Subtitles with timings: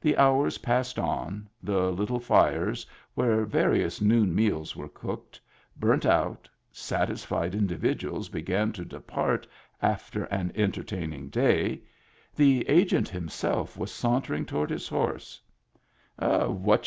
[0.00, 5.38] The hours passed on, the little fires, where various noon meals were cooked,
[5.76, 9.46] burnt out, satisfied individuals began to depart
[9.82, 11.82] after an entertaining day,
[12.34, 15.38] the Agent himself was saunter ing toward his horse.